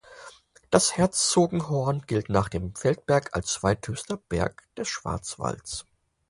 Das 0.71 0.97
Herzogenhorn 0.97 2.01
gilt 2.07 2.27
nach 2.27 2.49
dem 2.49 2.73
Feldberg 2.73 3.35
als 3.35 3.51
der 3.53 3.59
zweithöchste 3.59 4.17
Berg 4.17 4.67
des 4.75 4.87
Schwarzwalds. 4.87 5.85